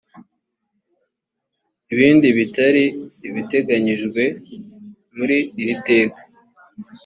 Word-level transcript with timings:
ibindi 1.93 2.27
bitari 2.37 2.83
ibiteganyijwe 3.27 4.23
muri 5.15 5.37
iri 5.61 5.75
teka 5.87 6.21